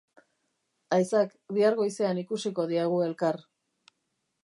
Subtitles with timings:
[0.97, 3.43] Aizak, bihar goizean ikusiko diagu elkar.